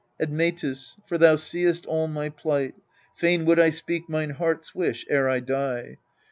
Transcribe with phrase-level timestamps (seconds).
[0.19, 2.73] Admetus for thou seest all my plight
[3.13, 5.97] Fain would I speak mine heart's wish ere I die.